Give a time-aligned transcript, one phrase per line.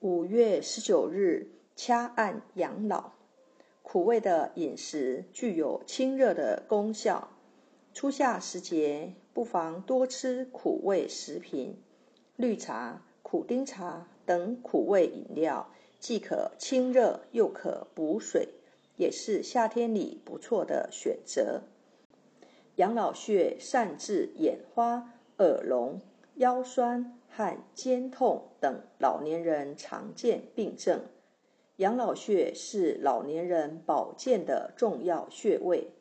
[0.00, 3.12] 五月十九日，掐按养老。
[3.82, 7.28] 苦味的饮食具有清热的功效。
[7.92, 11.76] 初夏时节，不妨多吃苦味食品，
[12.36, 18.48] 绿茶、苦丁茶等苦味饮料，既可清热又可补水，
[18.96, 21.60] 也是夏天里不错的选择。
[22.76, 26.00] 养老穴善治眼花、耳聋、
[26.36, 27.19] 腰酸。
[27.30, 31.00] 和肩痛等老年人常见病症，
[31.76, 35.92] 养老穴是老年人保健的重要穴位。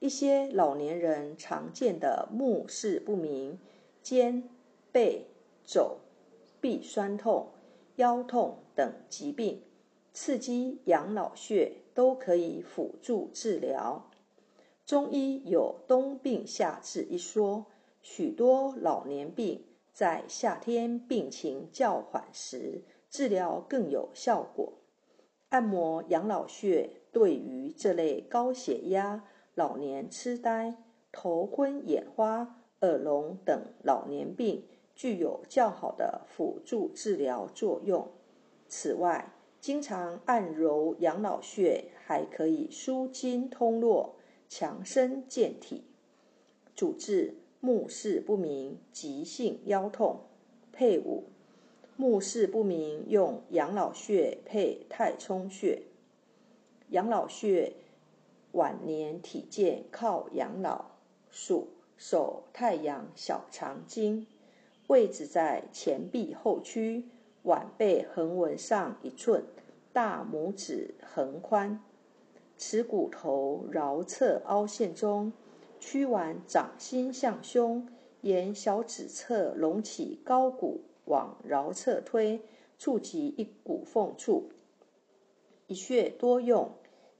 [0.00, 3.58] 一些老年人常见的目视不明、
[4.02, 4.48] 肩、
[4.90, 5.26] 背、
[5.64, 5.98] 肘、
[6.60, 7.48] 臂酸痛、
[7.96, 9.62] 腰痛等疾病，
[10.12, 14.08] 刺激养老穴都可以辅助治疗。
[14.86, 17.66] 中医有“冬病夏治”一说，
[18.00, 19.64] 许多老年病。
[19.98, 24.74] 在夏天病情较缓时，治疗更有效果。
[25.48, 29.24] 按摩养老穴对于这类高血压、
[29.56, 30.76] 老年痴呆、
[31.10, 38.06] 头昏眼花、耳聋等老年病具有较好的辅助治疗作用。
[38.68, 44.14] 此外，经常按揉养老穴还可以舒筋通络、
[44.48, 45.82] 强身健体。
[46.76, 47.34] 主治。
[47.60, 50.20] 目视不明、急性腰痛，
[50.72, 51.24] 配伍
[51.96, 55.82] 目视不明用养老穴配太冲穴。
[56.90, 57.72] 养老穴
[58.52, 60.84] 晚年体健靠养老，
[61.30, 64.26] 属手太阳小肠经，
[64.86, 67.08] 位置在前臂后区，
[67.42, 69.42] 腕背横纹上一寸，
[69.92, 71.82] 大拇指横宽，
[72.56, 75.32] 尺骨头桡侧凹陷中。
[75.80, 77.88] 屈腕掌心向胸，
[78.20, 82.40] 沿小指侧隆起高骨往桡侧推，
[82.78, 84.50] 触及一骨缝处。
[85.66, 86.72] 一穴多用：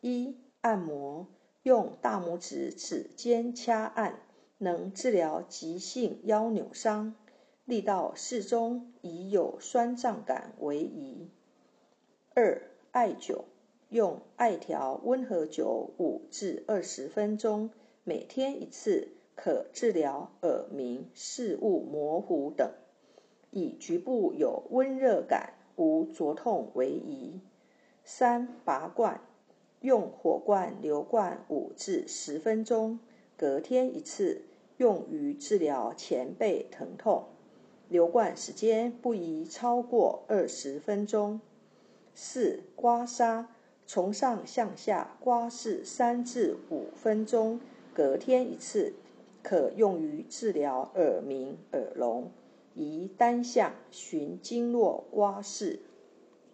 [0.00, 1.26] 一、按摩，
[1.62, 4.20] 用大拇指指尖掐按，
[4.58, 7.14] 能治疗急性腰扭伤，
[7.64, 11.28] 力道适中，以有酸胀感为宜。
[12.34, 12.62] 二、
[12.92, 13.44] 艾灸，
[13.88, 17.70] 用艾条温和灸五至二十分钟。
[18.08, 22.70] 每天一次，可治疗耳鸣、视物模糊等，
[23.50, 27.40] 以局部有温热感、无灼痛为宜。
[28.04, 29.20] 三、拔罐，
[29.80, 33.00] 用火罐流灌五至十分钟，
[33.36, 34.42] 隔天一次，
[34.76, 37.24] 用于治疗前背疼痛，
[37.88, 41.40] 流罐时间不宜超过二十分钟。
[42.14, 43.46] 四、刮痧，
[43.84, 47.58] 从上向下刮拭三至五分钟。
[47.96, 48.92] 隔天一次，
[49.42, 52.30] 可用于治疗耳鸣、耳聋，
[52.74, 55.78] 宜单向循经络刮拭。